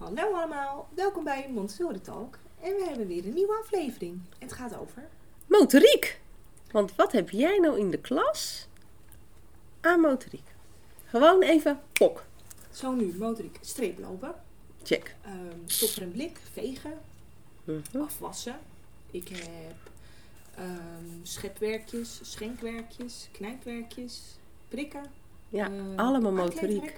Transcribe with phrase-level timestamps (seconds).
[0.00, 2.38] Hallo allemaal, welkom bij Montessori Talk.
[2.60, 4.20] En we hebben weer een nieuwe aflevering.
[4.38, 5.08] Het gaat over...
[5.46, 6.20] Motoriek.
[6.70, 8.66] Want wat heb jij nou in de klas
[9.80, 10.48] aan motoriek?
[11.04, 12.24] Gewoon even pok.
[12.70, 14.34] Zo nu, motoriek, streeplopen,
[14.82, 15.14] Check.
[15.22, 16.98] ehm stopper en blik, vegen,
[17.64, 17.98] Mhm.
[18.02, 18.58] afwassen.
[19.10, 19.76] Ik heb
[20.54, 24.20] ehm, schepwerkjes, schenkwerkjes, knijpwerkjes,
[24.68, 25.02] prikken.
[25.48, 26.94] Ja, eh, allemaal motoriek.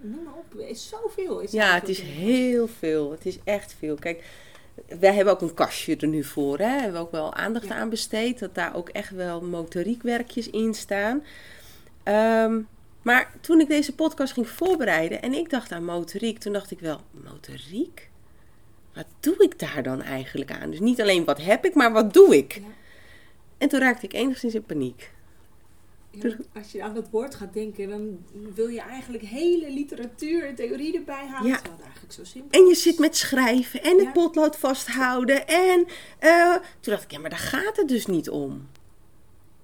[0.00, 1.40] Noem maar op, er is zoveel.
[1.40, 3.10] Is Ja, het is heel veel.
[3.10, 3.94] Het is echt veel.
[3.94, 4.24] Kijk,
[4.98, 6.58] wij hebben ook een kastje er nu voor.
[6.58, 6.74] Hè?
[6.76, 7.74] We hebben ook wel aandacht Ja.
[7.74, 8.38] aan besteed.
[8.38, 11.24] Dat daar ook echt wel motoriekwerkjes in staan.
[12.02, 12.60] Ehm,
[13.02, 16.80] maar toen ik deze podcast ging voorbereiden en ik dacht aan motoriek, toen dacht ik
[16.80, 18.10] wel, motoriek?
[18.94, 20.70] Wat doe ik daar dan eigenlijk aan?
[20.70, 22.52] Dus niet alleen wat heb ik, maar wat doe ik?
[22.52, 22.60] Ja.
[23.58, 25.10] En toen raakte ik enigszins in paniek.
[26.22, 30.54] Ja, als je aan dat woord gaat denken, dan wil je eigenlijk hele literatuur en
[30.54, 31.48] theorie erbij halen.
[31.50, 31.54] Ja.
[31.56, 35.46] Terwijl het eigenlijk zo simpel En je zit met schrijven en het potlood vasthouden.
[35.46, 35.86] En
[36.18, 38.68] eh, toen dacht ik, ja, maar daar gaat het dus niet om.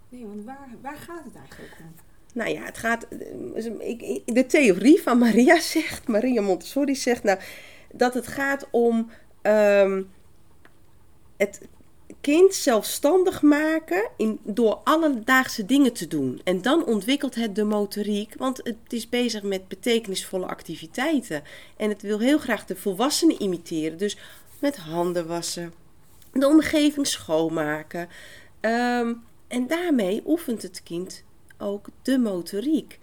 [0.09, 1.95] Nee, want waar, waar gaat het eigenlijk om?
[2.35, 3.09] Nou ja, het gaat.
[3.09, 7.39] eh, De theorie van Maria zegt, Maria Montessori zegt, nou,
[7.93, 9.11] dat het gaat om
[9.43, 10.03] ehm,
[11.37, 11.61] het
[12.21, 16.41] kind zelfstandig maken in, door alledaagse dingen te doen.
[16.45, 21.43] En dan ontwikkelt het de motoriek, want het is bezig met betekenisvolle activiteiten.
[21.77, 24.17] En het wil heel graag de volwassenen imiteren, dus
[24.59, 25.73] met handen wassen,
[26.33, 28.09] de omgeving schoonmaken.
[28.61, 29.13] Ehm,
[29.49, 31.25] en daarmee oefent het kind
[31.59, 32.99] ook de motoriek.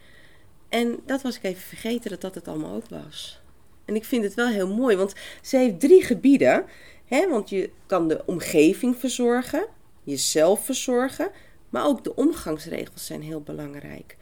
[0.69, 3.41] En dat was ik even vergeten dat dat het allemaal ook was.
[3.85, 6.66] En ik vind het wel heel mooi, want ze heeft drie gebieden.
[7.09, 9.65] Want je kan de omgeving verzorgen,
[10.03, 11.29] jezelf verzorgen,
[11.69, 14.17] maar ook de omgangsregels zijn heel belangrijk.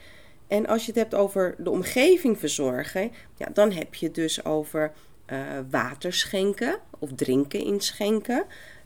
[0.48, 4.92] En als je het hebt over de omgeving verzorgen, ja, dan heb je dus over
[5.26, 8.46] eh, water schenken of drinken inschenken.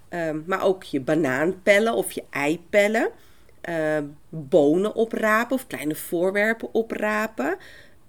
[0.10, 3.10] Ehm, maar ook je banaan pellen of je ei pellen.
[3.62, 3.98] eh,
[4.30, 7.58] bonen oprapen of kleine voorwerpen oprapen.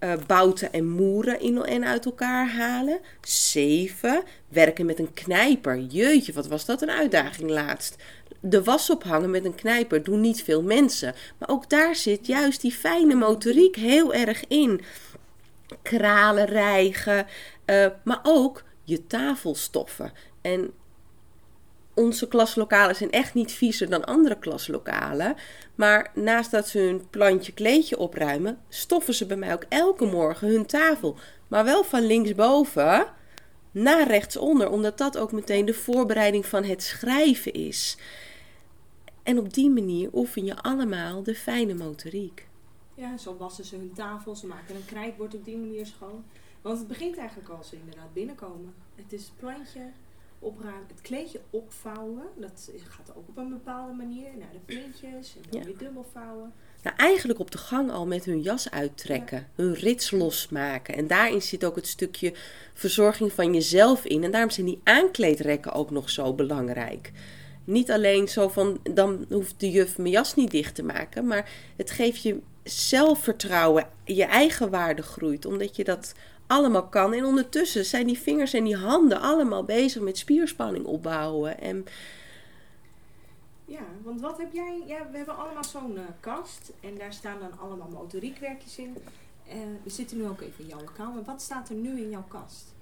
[0.03, 3.01] Eh, bouten en moeren in en uit elkaar halen.
[3.21, 4.23] Zeven.
[4.49, 5.79] Werken met een knijper.
[5.79, 7.97] Jeetje, wat was dat een uitdaging laatst.
[8.41, 11.15] De was ophangen met een knijper doen niet veel mensen.
[11.39, 14.81] Maar ook daar zit juist die fijne motoriek heel erg in.
[15.83, 17.27] Kralen rijgen,
[17.65, 20.13] eh, maar ook je tafelstoffen.
[20.41, 20.73] En
[21.95, 25.35] onze klaslokalen zijn echt niet viezer dan andere klaslokalen.
[25.75, 30.49] Maar naast dat ze hun plantje kleedje opruimen, stoffen ze bij mij ook elke morgen
[30.49, 31.17] hun tafel.
[31.49, 33.07] Maar wel van linksboven
[33.71, 37.97] naar rechtsonder, omdat dat ook meteen de voorbereiding van het schrijven is.
[39.23, 42.49] En op die manier oefen je allemaal de fijne motoriek.
[42.95, 46.25] Ja, zo wassen ze hun tafel, ze maken een krijtbord op die manier schoon.
[46.63, 48.75] Want het begint eigenlijk als ze inderdaad binnenkomen.
[48.95, 49.81] Het is plantje
[50.43, 52.23] opruimen, het kleedje opvouwen.
[52.37, 54.29] Dat gaat ook op een bepaalde manier.
[54.39, 55.67] Naar de puntjes en dan Ja.
[55.67, 56.53] weer dubbel vouwen.
[56.83, 60.95] Nou, eigenlijk op de gang al met hun jas uittrekken, hun rits losmaken.
[60.95, 62.33] En daarin zit ook het stukje
[62.75, 64.25] verzorging van jezelf in.
[64.25, 67.13] En daarom zijn die aankleedrekken ook nog zo belangrijk.
[67.65, 71.27] Niet alleen zo van, dan hoeft de juf mijn jas niet dicht te maken.
[71.27, 75.47] Maar het geeft je zelfvertrouwen, je eigen waarde groeit.
[75.47, 76.15] Omdat je dat
[76.53, 77.13] allemaal kan.
[77.13, 81.61] En ondertussen zijn die vingers en die handen allemaal bezig met spierspanning opbouwen.
[81.61, 81.85] En
[83.65, 84.83] Ja, want wat heb jij?
[84.87, 88.97] Ja, we hebben allemaal zo'n eh, kast en daar staan dan allemaal motoriekwerkjes in.
[89.49, 92.25] Eh, we zitten nu ook even in jouw maar wat staat er nu in jouw
[92.29, 92.75] kast?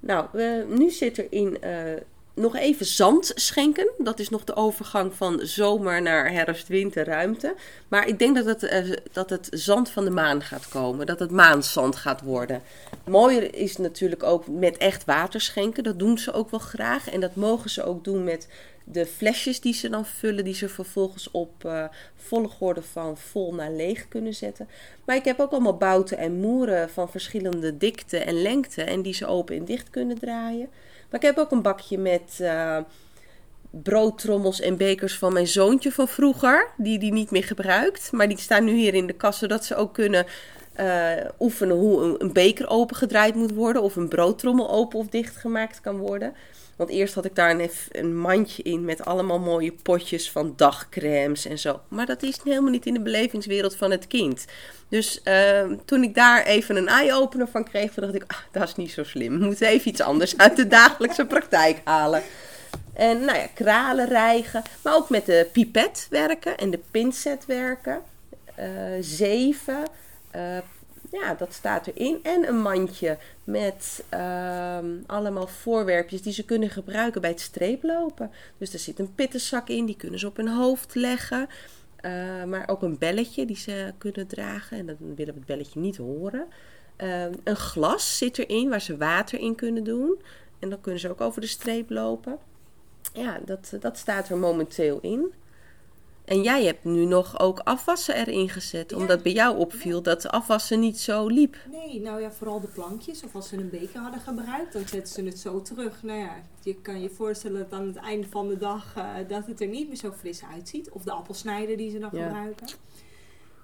[0.00, 2.00] Nou, we, nu zit er in eh,
[2.40, 3.90] nog even zand schenken.
[3.98, 7.54] Dat is nog de overgang van zomer naar herfst-winter ruimte.
[7.88, 11.06] Maar ik denk dat het, eh, dat het zand van de maan gaat komen.
[11.06, 12.62] Dat het maanzand gaat worden.
[13.04, 15.84] Mooier is natuurlijk ook met echt water schenken.
[15.84, 17.10] Dat doen ze ook wel graag.
[17.10, 18.48] En dat mogen ze ook doen met
[18.84, 20.44] de flesjes die ze dan vullen.
[20.44, 21.84] Die ze vervolgens op eh,
[22.16, 24.68] volgorde van vol naar leeg kunnen zetten.
[25.04, 28.82] Maar ik heb ook allemaal bouten en moeren van verschillende dikte en lengte.
[28.82, 30.68] En die ze open en dicht kunnen draaien.
[31.10, 32.78] Maar ik heb ook een bakje met eh,
[33.70, 36.68] broodtrommels en bekers van mijn zoontje van vroeger.
[36.76, 38.12] Die die niet meer gebruikt.
[38.12, 39.38] Maar die staan nu hier in de kast.
[39.38, 40.26] Zodat ze ook kunnen
[40.80, 43.82] eh, oefenen hoe een, een beker opengedraaid moet worden.
[43.82, 46.34] Of een broodtrommel open of dicht gemaakt kan worden.
[46.76, 51.46] Want eerst had ik daar een, een mandje in met allemaal mooie potjes van dagcremes
[51.46, 51.80] en zo.
[51.88, 54.44] Maar dat is helemaal niet in de belevingswereld van het kind.
[54.88, 58.74] Dus uh, toen ik daar even een eye-opener van kreeg, dacht ik, ah, dat is
[58.74, 59.38] niet zo slim.
[59.38, 62.22] We moeten even iets anders uit de dagelijkse praktijk halen.
[62.92, 68.00] En nou ja, kralen rijgen, maar ook met de pipet werken en de pincet werken.
[68.58, 68.66] Uh,
[69.00, 69.84] zeven,
[70.36, 70.58] uh,
[71.10, 72.18] ja, dat staat erin.
[72.22, 78.30] En een mandje met ehm, allemaal voorwerpjes die ze kunnen gebruiken bij het streeplopen.
[78.58, 81.48] Dus er zit een pittenzak in, die kunnen ze op hun hoofd leggen.
[82.04, 84.78] Uh, maar ook een belletje die ze kunnen dragen.
[84.78, 86.46] En dan willen we het belletje niet horen.
[86.98, 90.20] Uh, een glas zit erin waar ze water in kunnen doen.
[90.58, 92.38] En dan kunnen ze ook over de streep lopen.
[93.12, 95.32] Ja, dat, dat staat er momenteel in.
[96.30, 98.92] En jij hebt nu nog ook afwassen erin gezet.
[98.92, 101.56] Omdat bij jou opviel dat afwassen niet zo liep.
[101.70, 103.24] Nee, nou ja, vooral de plankjes.
[103.24, 106.02] Of als ze een beker hadden gebruikt, dan zetten ze het zo terug.
[106.02, 109.46] Nou ja, je kan je voorstellen dat aan het einde van de dag uh, dat
[109.46, 110.90] het er niet meer zo fris uitziet.
[110.90, 112.66] Of de appelsnijder die ze dan gebruiken.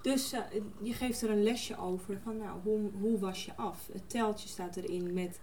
[0.03, 0.41] Dus uh,
[0.83, 3.89] je geeft er een lesje over van nou, hoe, hoe was je af?
[3.93, 5.41] Het teltje staat erin met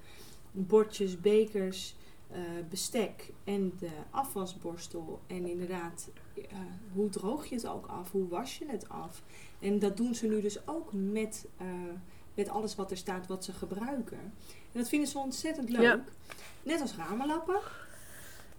[0.52, 1.96] bordjes, bekers,
[2.32, 2.38] uh,
[2.70, 5.20] bestek en de afwasborstel.
[5.28, 6.44] En inderdaad, uh,
[6.94, 8.12] hoe droog je het ook af?
[8.12, 9.22] Hoe was je het af?
[9.60, 11.68] En dat doen ze nu dus ook met, uh,
[12.34, 14.20] met alles wat er staat wat ze gebruiken.
[14.72, 15.82] En dat vinden ze ontzettend leuk.
[15.82, 16.04] Ja.
[16.64, 17.60] Net als ramenlappen.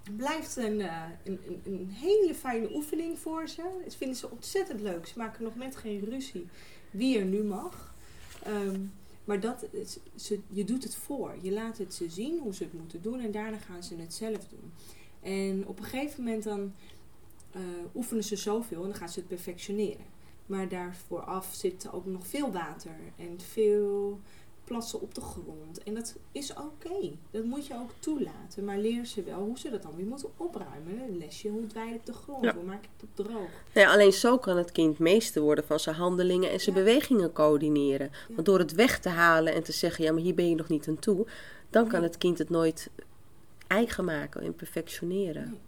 [0.03, 0.89] Het blijft een, een,
[1.25, 3.63] een, een, hele fijne oefening voor ze.
[3.85, 5.07] Dat vinden ze ontzettend leuk.
[5.07, 6.49] Ze maken nog net geen ruzie
[6.91, 7.95] wie er nu mag.
[8.47, 8.93] Um,
[9.25, 9.67] maar dat,
[10.17, 11.35] ze, je doet het voor.
[11.43, 14.15] Je laat het ze zien hoe ze het moeten doen en daarna gaan ze het
[14.15, 14.73] zelf doen.
[15.21, 16.75] En op een gegeven moment dan
[17.57, 17.63] uh,
[17.95, 20.13] oefenen ze zoveel en dan gaan ze het perfectioneren.
[20.47, 24.21] Maar daarvoor af zit ook nog veel water en veel
[24.65, 25.83] plassen op de grond.
[25.83, 26.63] En dat is oké.
[26.63, 27.17] Okay.
[27.31, 28.65] Dat moet je ook toelaten.
[28.65, 31.01] Maar leer ze wel hoe ze dat dan weer moeten opruimen.
[31.09, 32.45] Een lesje, hoe dweil ik de grond?
[32.45, 32.55] Ja.
[32.55, 33.49] Hoe maak ik het droog?
[33.73, 36.83] Ja, alleen zo kan het kind meester worden van zijn handelingen en zijn ja.
[36.83, 38.11] bewegingen coördineren.
[38.29, 38.35] Ja.
[38.35, 40.69] Want door het weg te halen en te zeggen, ja, maar hier ben je nog
[40.69, 41.27] niet aan toe,
[41.71, 42.91] dan kan het kind het nooit
[43.67, 45.51] eigen maken en perfectioneren.
[45.51, 45.61] Nee.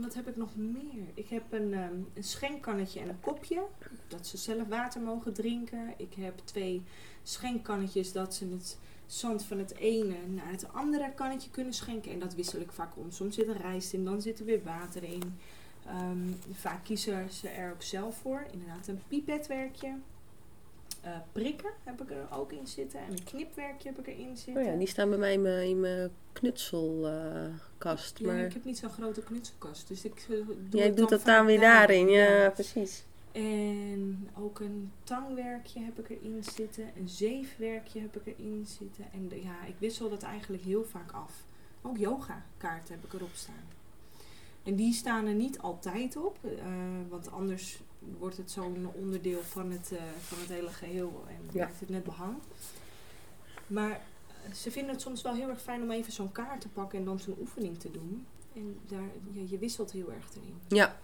[0.00, 1.04] Wat heb ik nog meer?
[1.14, 3.62] Ik heb een, um, een schenkkannetje en een kopje.
[4.08, 5.94] Dat ze zelf water mogen drinken.
[5.96, 6.82] Ik heb twee
[7.22, 12.12] schenkkannetjes dat ze het zand van het ene naar het andere kannetje kunnen schenken.
[12.12, 13.10] En dat wissel ik vaak om.
[13.10, 15.38] Soms zit er rijst in, dan zit er weer water in.
[15.88, 18.46] Um, vaak kiezen ze er ook zelf voor.
[18.52, 19.94] Inderdaad, een pipetwerkje.
[21.04, 23.00] Uh, prikken heb ik er ook in zitten.
[23.00, 24.62] En een knipwerkje heb ik erin zitten.
[24.62, 28.20] Oh ja, die staan bij mij in mijn, knutselkast.
[28.20, 28.36] Uh, maar...
[28.36, 29.88] Ja, ik heb niet zo'n grote knutselkast.
[29.88, 32.08] Dus ik uh, doe Jij doet dat dan weer daarin.
[32.08, 33.04] Ja, ja, precies.
[33.32, 36.90] En ook een tangwerkje heb ik erin zitten.
[36.96, 39.04] Een zeefwerkje heb ik erin zitten.
[39.12, 41.44] En de, ja, ik wissel dat eigenlijk heel vaak af.
[41.82, 43.64] Ook yoga kaarten heb ik erop staan.
[44.62, 46.38] En die staan er niet altijd op.
[46.44, 46.50] Uh,
[47.08, 47.80] want anders
[48.18, 51.24] wordt het zo'n onderdeel van het, uh, van het hele geheel.
[51.28, 51.64] En ja.
[51.64, 52.34] maakt het net behang.
[53.66, 56.68] Maar uh, ze vinden het soms wel heel erg fijn om even zo'n kaart te
[56.68, 58.26] pakken en dan zo'n oefening te doen.
[58.54, 60.60] En daar, ja, je wisselt heel erg erin.
[60.68, 60.96] Ja.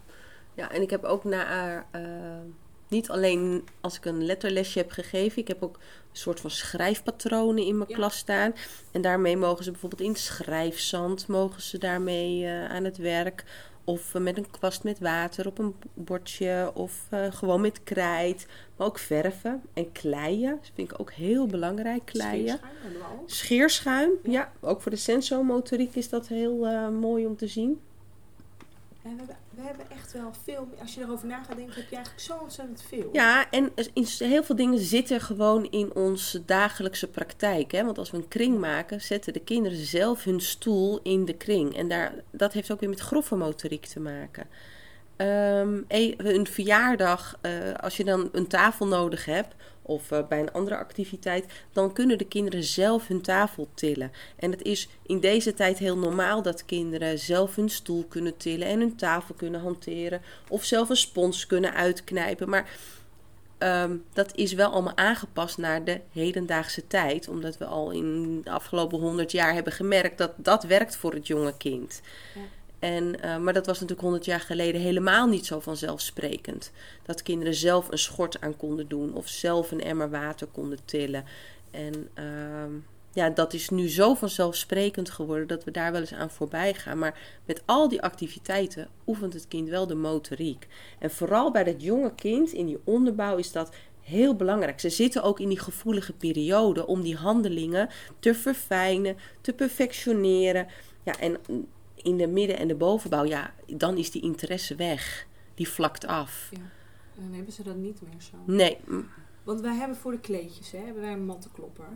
[0.53, 2.39] Ja, en ik heb ook naar, uh,
[2.87, 7.65] niet alleen als ik een letterlesje heb gegeven, ik heb ook een soort van schrijfpatronen
[7.65, 7.95] in mijn ja.
[7.95, 8.53] klas staan.
[8.91, 13.43] En daarmee mogen ze bijvoorbeeld in schrijfzand, mogen ze daarmee uh, aan het werk.
[13.83, 16.71] Of uh, met een kwast met water op een bordje.
[16.73, 18.47] Of gewoon met krijt.
[18.75, 20.55] Maar ook verven en kleien.
[20.61, 22.59] Dat vind ik ook heel belangrijk, kleien.
[22.59, 24.31] Scheerschuim, Scheerschuim, ja.
[24.31, 24.51] ja.
[24.59, 26.55] Ook voor de sensomotoriek is dat heel
[26.91, 27.79] mooi om te zien.
[29.01, 30.67] We hebben, we hebben echt wel veel.
[30.79, 33.09] Als je erover na gaat denken, heb je eigenlijk zo ontzettend veel.
[33.11, 33.71] Ja, en
[34.17, 37.71] heel veel dingen zitten gewoon in onze dagelijkse praktijk.
[37.71, 37.85] Hè?
[37.85, 41.77] Want als we een kring maken, zetten de kinderen zelf hun stoel in de kring.
[41.77, 44.47] En daar, dat heeft ook weer met grove motoriek te maken.
[45.17, 45.85] Um,
[46.17, 49.55] een verjaardag, uh, als je dan een tafel nodig hebt,
[49.91, 54.11] of uh, bij een andere activiteit, dan kunnen de kinderen zelf hun tafel tillen.
[54.35, 58.67] En het is in deze tijd heel normaal dat kinderen zelf hun stoel kunnen tillen
[58.67, 62.49] en hun tafel kunnen hanteren, of zelf een spons kunnen uitknijpen.
[62.49, 62.69] Maar
[63.59, 68.51] um, dat is wel allemaal aangepast naar de hedendaagse tijd, omdat we al in de
[68.51, 72.01] afgelopen honderd jaar hebben gemerkt dat dat werkt voor het jonge kind.
[72.35, 72.41] Ja.
[72.81, 76.71] En, uh, maar dat was natuurlijk honderd jaar geleden helemaal niet zo vanzelfsprekend.
[77.03, 81.23] Dat kinderen zelf een schort aan konden doen of zelf een emmer water konden tillen.
[81.71, 82.23] En uh,
[83.13, 86.97] ja, dat is nu zo vanzelfsprekend geworden dat we daar wel eens aan voorbij gaan.
[86.97, 90.67] Maar met al die activiteiten oefent het kind wel de motoriek.
[90.99, 94.79] En vooral bij dat jonge kind in die onderbouw is dat heel belangrijk.
[94.79, 100.67] Ze zitten ook in die gevoelige periode om die handelingen te verfijnen, te perfectioneren.
[101.03, 101.37] Ja, en
[102.03, 105.27] in de midden- en de bovenbouw, ja, dan is die interesse weg.
[105.55, 106.49] Die vlakt af.
[106.51, 106.61] Ja,
[107.15, 108.37] dan hebben ze dat niet meer zo.
[108.45, 108.77] Nee.
[109.43, 111.87] Want wij hebben voor de kleedjes, hè, hebben wij een mattenklopper.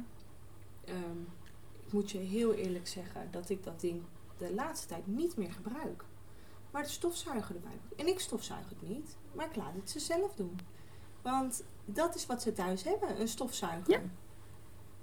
[0.90, 1.28] Um,
[1.86, 4.02] ik moet je heel eerlijk zeggen dat ik dat ding
[4.38, 6.04] de laatste tijd niet meer gebruik.
[6.72, 7.80] Maar de stofzuiger erbij.
[7.96, 10.60] En ik stofzuig het niet, maar ik laat het ze zelf doen.
[11.22, 13.92] Want dat is wat ze thuis hebben, een stofzuiger.
[13.94, 14.02] Ja.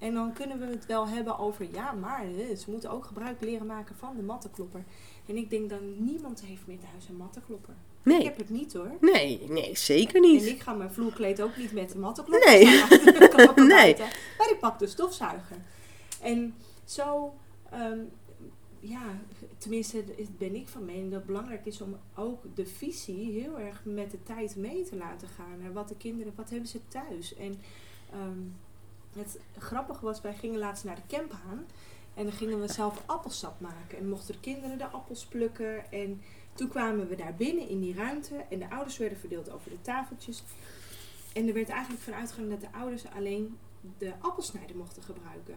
[0.02, 3.40] En dan kunnen we het wel hebben over, ja, maar eh, ze moeten ook gebruik
[3.40, 4.84] leren maken van de mattenklopper.
[5.26, 7.74] En ik denk dan, niemand heeft meer thuis een mattenklopper.
[7.74, 8.90] Ik Nee, heb het niet hoor.
[9.00, 10.44] nee, nee, zeker En niet.
[10.46, 12.64] ik ga mijn vloerkleed ook niet met de mattenklopper Nee.
[13.56, 13.66] Nee.
[13.68, 14.04] buiten.
[14.38, 15.56] Maar ik pak de stofzuiger.
[16.22, 16.54] En
[16.84, 17.34] zo,
[17.70, 17.98] ehm,
[18.80, 19.02] ja,
[19.58, 20.04] tenminste
[20.38, 24.10] ben ik van mening dat het belangrijk is om ook de visie heel erg met
[24.10, 25.60] de tijd mee te laten gaan.
[25.64, 27.34] En wat de kinderen, wat hebben ze thuis?
[27.34, 27.54] En
[28.12, 28.38] ehm,
[29.16, 31.66] het grappige was, wij gingen laatst naar de camphaan.
[32.14, 33.98] En dan gingen we zelf appelsap maken.
[33.98, 35.92] En mochten de kinderen de appels plukken.
[35.92, 36.22] En
[36.54, 38.44] toen kwamen we daar binnen in die ruimte.
[38.50, 40.42] En de ouders werden verdeeld over de tafeltjes.
[41.32, 43.58] En er werd eigenlijk van uitgegaan dat de ouders alleen
[43.98, 45.54] de appelsnijder mochten gebruiken.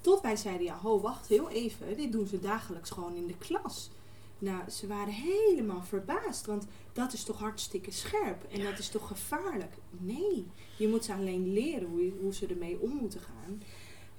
[0.00, 1.96] Tot wij zeiden, ja, ho, wacht heel even.
[1.96, 3.90] Dit doen ze dagelijks gewoon in de klas.
[4.38, 6.46] Nou, ze waren helemaal verbaasd.
[6.46, 8.44] Want dat is toch hartstikke scherp.
[8.52, 9.74] En dat is toch gevaarlijk?
[9.90, 10.46] Nee,
[10.78, 13.62] je moet ze alleen leren hoe, hoe ze ermee om moeten gaan.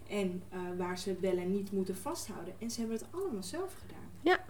[0.07, 2.53] En eh, waar ze het wel en niet moeten vasthouden.
[2.59, 4.09] En ze hebben het allemaal zelf gedaan.
[4.21, 4.45] Ja.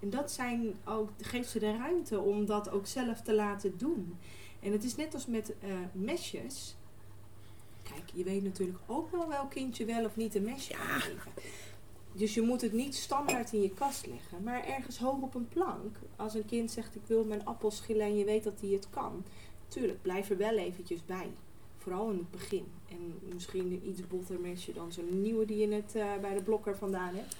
[0.00, 4.18] En dat zijn ook, geeft ze de ruimte om dat ook zelf te laten doen.
[4.60, 6.76] En het is net als met eh, mesjes.
[7.82, 11.32] Kijk, je weet natuurlijk ook wel welk kindje wel of niet een mesje geven.
[12.12, 14.42] Dus je moet het niet standaard in je kast leggen.
[14.42, 15.96] Maar ergens hoog op een plank.
[16.16, 18.86] Als een kind zegt ik wil mijn appel schillen en je weet dat hij het
[18.90, 19.24] kan.
[19.68, 21.30] Tuurlijk, blijf er wel eventjes bij.
[21.78, 22.66] Vooral in het begin.
[22.88, 26.42] En misschien een iets botter mesje dan zo'n nieuwe die je net eh, bij de
[26.42, 27.36] blokker vandaan hebt.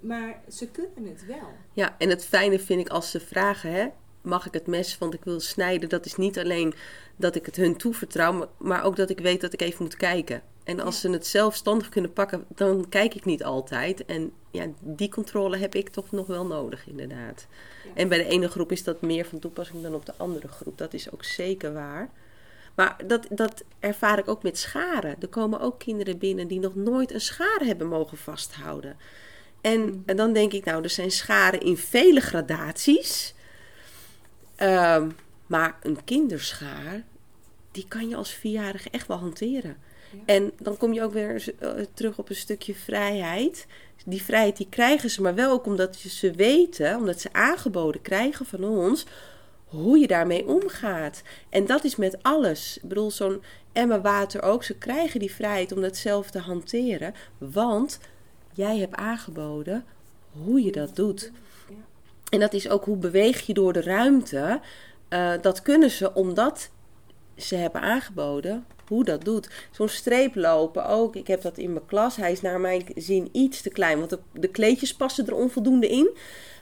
[0.00, 1.48] Maar ze kunnen het wel.
[1.72, 3.86] Ja, en het fijne vind ik als ze vragen, hè,
[4.20, 5.88] mag ik het mes, want ik wil snijden.
[5.88, 6.74] Dat is niet alleen
[7.16, 9.96] dat ik het hun toevertrouw, maar- maar ook dat ik weet dat ik even moet
[9.96, 10.42] kijken.
[10.64, 11.00] En als Ja.
[11.00, 14.04] ze het zelfstandig kunnen pakken, dan kijk ik niet altijd.
[14.04, 17.46] En ja, die controle heb ik toch nog wel nodig, inderdaad.
[17.84, 17.90] Ja.
[17.94, 20.78] En bij de ene groep is dat meer van toepassing dan op de andere groep.
[20.78, 22.10] Dat is ook zeker waar.
[22.74, 25.16] Maar dat, dat ervaar ik ook met scharen.
[25.20, 28.96] Er komen ook kinderen binnen die nog nooit een schaar hebben mogen vasthouden.
[29.60, 33.34] En, en dan denk ik, nou, er zijn scharen in vele gradaties.
[34.56, 35.10] Ehm,
[35.46, 37.02] maar een kinderschaar,
[37.70, 39.76] die kan je als vierjarige echt wel hanteren.
[40.24, 43.66] En dan kom je ook weer eh, terug op een stukje vrijheid.
[44.04, 48.46] Die vrijheid die krijgen ze, maar wel ook omdat ze weten, omdat ze aangeboden krijgen
[48.46, 49.06] van ons,
[49.64, 51.22] hoe je daarmee omgaat.
[51.48, 52.76] En dat is met alles.
[52.76, 53.42] Ik bedoel, zo'n
[53.72, 54.64] emmer water ook.
[54.64, 57.14] Ze krijgen die vrijheid om dat zelf te hanteren.
[57.38, 57.98] Want
[58.52, 59.84] jij hebt aangeboden
[60.32, 61.32] hoe je dat doet.
[62.30, 64.60] En dat is ook hoe beweeg je door de ruimte.
[65.08, 66.70] Eh, dat kunnen ze omdat
[67.36, 69.50] ze hebben aangeboden hoe dat doet.
[69.70, 71.16] Zo'n streeplopen ook.
[71.16, 72.16] Ik heb dat in mijn klas.
[72.16, 73.98] Hij is naar mijn zin iets te klein.
[73.98, 76.10] Want de, kleedjes passen er onvoldoende in.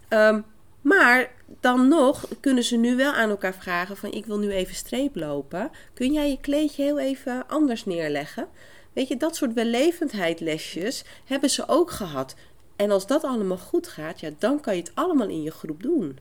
[0.09, 0.41] Ehm,
[0.81, 4.75] maar dan nog kunnen ze nu wel aan elkaar vragen van ik wil nu even
[4.75, 5.71] streeplopen.
[5.95, 8.49] Kun jij je kleedje heel even anders neerleggen?
[8.93, 12.35] Weet je, dat soort wellevendheidlesjes hebben ze ook gehad.
[12.77, 15.83] En als dat allemaal goed gaat, ja, dan kan je het allemaal in je groep
[15.83, 16.19] doen.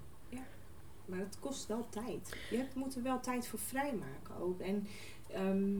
[1.09, 2.35] Maar het kost wel tijd.
[2.49, 4.59] Je moet er wel tijd voor vrijmaken ook.
[4.59, 4.87] En
[5.33, 5.77] ehm,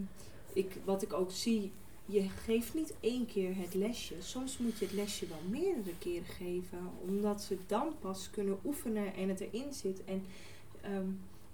[0.53, 1.71] ik, wat ik ook zie,
[2.05, 4.15] je geeft niet één keer het lesje.
[4.19, 6.79] Soms moet je het lesje wel meerdere keren geven.
[7.07, 10.03] Omdat ze dan pas kunnen oefenen en het erin zit.
[10.03, 10.23] En
[10.81, 11.07] ehm,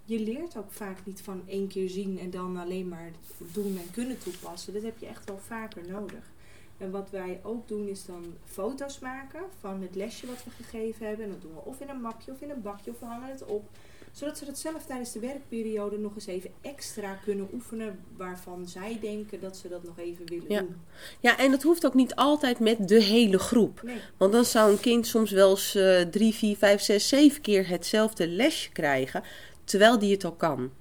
[0.04, 3.12] je leert ook vaak niet van één keer zien en dan alleen maar
[3.54, 4.74] doen en kunnen toepassen.
[4.74, 6.34] Dat heb je echt wel vaker nodig.
[6.78, 11.08] En wat wij ook doen is dan foto's maken van het lesje wat we gegeven
[11.08, 11.25] hebben.
[11.25, 13.30] En dat doen we of in een mapje of in een bakje of we hangen
[13.30, 13.70] het op.
[14.15, 18.00] Zodat ze dat zelf tijdens de werkperiode nog eens even extra kunnen oefenen.
[18.17, 20.60] Waarvan zij denken dat ze dat nog even willen Ja.
[20.60, 20.75] doen.
[21.19, 23.81] Ja, en dat hoeft ook niet altijd met de hele groep.
[23.84, 27.41] Nee, Want dan zou een kind soms wel eens eh, drie, vier, vijf, zes, zeven
[27.41, 29.24] keer hetzelfde lesje krijgen,
[29.63, 30.72] terwijl die het al kan.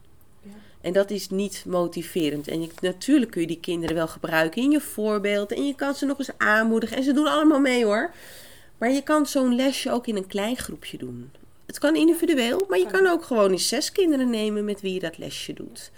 [0.42, 0.50] Ja.
[0.80, 2.48] En dat is niet motiverend.
[2.48, 5.52] En je, natuurlijk kun je die kinderen wel gebruiken in je voorbeeld.
[5.52, 6.96] En je kan ze nog eens aanmoedigen.
[6.96, 8.14] En ze doen allemaal mee hoor.
[8.78, 11.30] Maar je kan zo'n lesje ook in een klein groepje doen.
[11.74, 15.00] Het kan individueel, maar je kan ook gewoon eens zes kinderen nemen met wie je
[15.00, 15.90] dat lesje doet.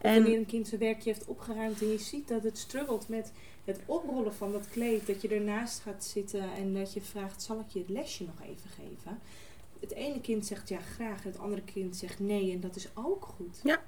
[0.00, 3.08] Of wanneer En een kind zijn werkje heeft opgeruimd en je ziet dat het struggelt
[3.08, 3.32] met
[3.64, 5.06] het oprollen van dat kleed.
[5.06, 8.48] Dat je ernaast gaat zitten en dat je vraagt, zal ik je het lesje nog
[8.48, 9.18] even geven?
[9.80, 12.88] Het ene kind zegt ja graag en het andere kind zegt nee en dat is
[12.94, 13.60] ook goed.
[13.62, 13.82] Ja,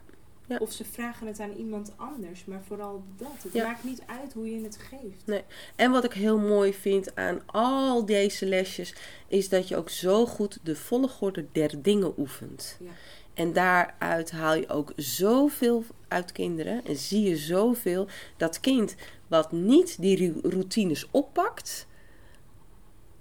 [0.47, 0.57] ja.
[0.59, 3.43] Of ze vragen het aan iemand anders, maar vooral dat.
[3.43, 3.65] Het Ja.
[3.67, 5.43] maakt niet uit hoe je het geeft.
[5.77, 8.95] En wat ik heel mooi vind aan al deze lesjes,
[9.29, 12.77] is dat je ook zo goed de volgorde der dingen oefent.
[12.81, 12.91] Ja.
[13.35, 18.07] En daaruit haal je ook zoveel uit kinderen en zie je zoveel
[18.37, 18.95] dat kind
[19.29, 21.87] wat niet die routines oppakt,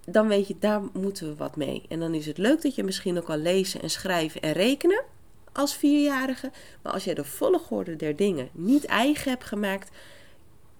[0.06, 1.84] dan weet je, daar moeten we wat mee.
[1.90, 5.04] En dan is het leuk dat je misschien ook kan lezen en schrijven en rekenen.
[5.51, 6.51] Als vierjarige.
[6.81, 9.89] Maar als jij de volgorde der dingen niet eigen hebt gemaakt,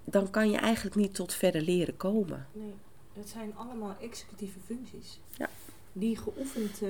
[0.04, 2.48] dan kan je eigenlijk niet tot verder leren komen.
[2.52, 2.74] Nee,
[3.14, 5.20] het zijn allemaal executieve functies.
[5.38, 5.50] Ja.
[5.94, 6.90] Die geoefend eh,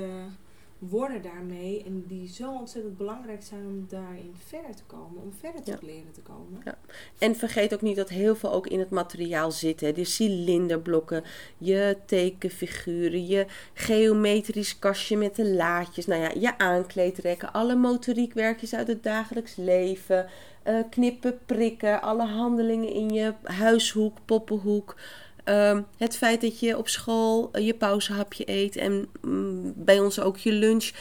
[0.89, 5.61] worden daarmee en die zo ontzettend belangrijk zijn om daarin verder te komen, om verder
[5.65, 5.77] Ja.
[5.81, 6.61] leren te komen.
[6.65, 6.77] Ja.
[7.17, 9.81] En vergeet ook niet dat heel veel ook in het materiaal zit.
[9.81, 9.91] Hè.
[9.91, 11.23] De cilinderblokken,
[11.57, 16.05] je tekenfiguren, je geometrisch kastje met de laadjes.
[16.05, 20.27] Nou ja, je aankleedrekken, alle motoriekwerkjes uit het dagelijks leven.
[20.63, 24.95] eh, knippen, prikken, alle handelingen in je huishoek, poppenhoek.
[25.43, 30.19] Ehm, het feit dat je op school eh, je pauzehapje eet en mm, bij ons
[30.19, 30.91] ook je lunch.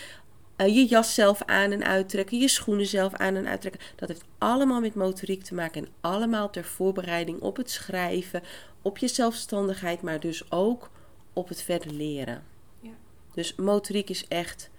[0.56, 3.80] eh, je jas zelf aan en uittrekken, je schoenen zelf aan en uittrekken.
[3.96, 8.42] Dat heeft allemaal met motoriek te maken en allemaal ter voorbereiding op het schrijven,
[8.82, 10.90] op je zelfstandigheid, maar dus ook
[11.32, 12.42] op het verder leren.
[12.80, 12.90] Ja.
[13.34, 14.70] Dus motoriek is echt,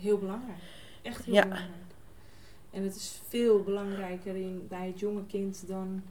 [0.00, 0.58] Heel belangrijk.
[1.02, 1.42] Echt heel Ja.
[1.42, 1.70] belangrijk.
[2.70, 6.02] En het is veel belangrijker in, bij het jonge kind dan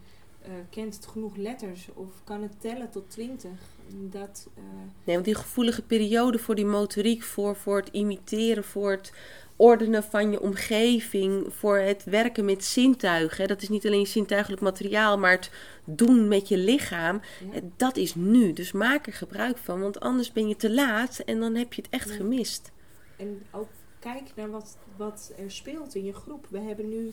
[0.45, 3.59] eh, kent het genoeg letters of kan het tellen tot twintig.
[3.87, 4.63] Dat, eh,
[5.03, 9.13] nee, want die gevoelige periode voor die motoriek, voor, voor het imiteren, voor het
[9.55, 13.41] ordenen van je omgeving, voor het werken met zintuigen.
[13.41, 15.51] hè, Dat is niet alleen zintuigelijk materiaal, maar het
[15.83, 17.21] doen met je lichaam.
[17.51, 17.53] ja.
[17.53, 21.19] Eh, Dat is nu, dus maak er gebruik van, want anders ben je te laat
[21.19, 22.15] en dan heb je het echt Ja.
[22.15, 22.71] gemist.
[23.17, 23.67] En ook
[23.99, 26.45] kijk naar wat, wat er speelt in je groep.
[26.49, 27.11] We hebben nu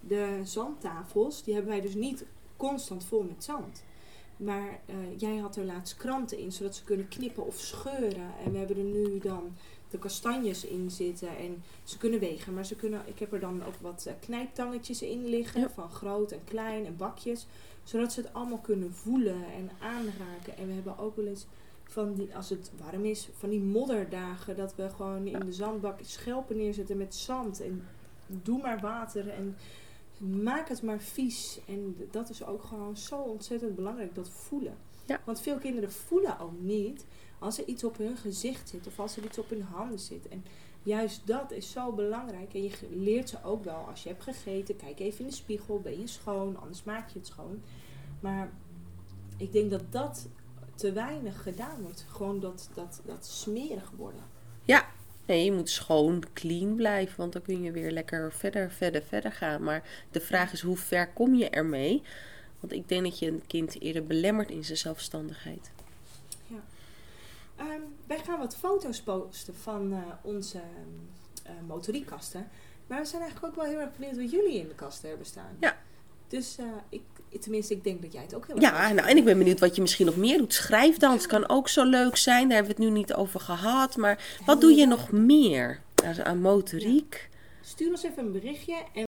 [0.00, 2.24] de zandtafels, die hebben wij dus niet
[2.68, 3.82] constant vol met zand.
[4.36, 8.30] Maar eh, jij had er laatst kranten in, zodat ze kunnen knippen of scheuren.
[8.44, 9.56] En we hebben er nu dan
[9.90, 11.36] de kastanjes in zitten.
[11.36, 15.02] En ze kunnen wegen, maar ze kunnen, ik heb er dan ook wat eh, knijptangetjes
[15.02, 15.60] in liggen.
[15.60, 15.70] Ja.
[15.70, 17.46] Van groot en klein en bakjes.
[17.82, 20.56] Zodat ze het allemaal kunnen voelen en aanraken.
[20.56, 21.46] En we hebben ook wel eens
[21.84, 24.56] van die, als het warm is, van die modderdagen.
[24.56, 27.60] Dat we gewoon in de zandbak schelpen neerzetten met zand.
[27.60, 27.86] En
[28.26, 29.56] doe maar water en
[30.18, 31.60] maak het maar vies.
[31.66, 34.76] En dat is ook gewoon zo ontzettend belangrijk, dat voelen.
[35.06, 35.20] Ja.
[35.24, 37.04] Want veel kinderen voelen ook niet
[37.38, 40.28] als er iets op hun gezicht zit of als er iets op hun handen zit.
[40.28, 40.44] En
[40.82, 42.54] juist dat is zo belangrijk.
[42.54, 44.76] En je leert ze ook wel als je hebt gegeten.
[44.76, 47.62] Kijk even in de spiegel, ben je schoon, anders maak je het schoon.
[48.20, 48.52] Maar
[49.36, 50.28] ik denk dat dat
[50.74, 52.06] te weinig gedaan wordt.
[52.08, 54.24] Gewoon dat, dat, dat smerig worden.
[55.26, 59.32] Nee, je moet schoon, clean blijven, want dan kun je weer lekker verder, verder, verder
[59.32, 59.62] gaan.
[59.62, 62.02] Maar de vraag is, hoe ver kom je ermee?
[62.60, 65.70] Want ik denk dat je een kind eerder belemmert in zijn zelfstandigheid.
[67.56, 70.60] Ehm, wij gaan wat foto's posten van eh, onze
[71.42, 72.48] eh motoriekkasten.
[72.86, 75.26] Maar we zijn eigenlijk ook wel heel erg benieuwd wat jullie in de kasten hebben
[75.26, 75.56] staan.
[75.60, 75.76] Ja.
[76.28, 77.02] Dus eh, ik,
[77.40, 79.60] tenminste, ik denk dat jij het ook heel erg Ja, nou, en ik ben benieuwd
[79.60, 80.52] wat je misschien nog meer doet.
[80.52, 83.96] Schrijfdans kan ook zo leuk zijn, daar hebben we het nu niet over gehad.
[83.96, 87.28] Maar wat doe je nog meer aan- aan motoriek?
[87.60, 89.04] Stuur ons even een berichtje en